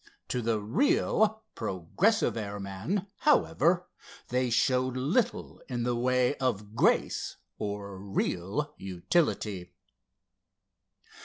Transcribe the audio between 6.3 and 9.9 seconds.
of grace or real utility.